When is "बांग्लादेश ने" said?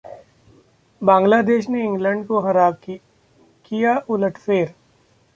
1.01-1.83